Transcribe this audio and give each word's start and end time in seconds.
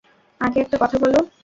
আগে 0.41 0.57
একটা 0.61 0.77
কথা 0.81 0.97
বলো। 0.97 1.19